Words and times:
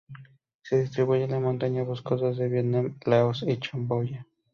Se 0.63 0.81
distribuye 0.81 1.25
en 1.25 1.29
las 1.29 1.41
montañas 1.43 1.85
boscosas 1.85 2.35
de 2.35 2.49
Vietnam, 2.49 2.97
Laos 3.05 3.45
y 3.47 3.57
Camboya. 3.57 4.25